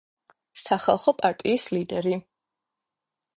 სახალხო 0.63 1.13
პარტიის 1.19 1.67
ლიდერი. 1.75 2.17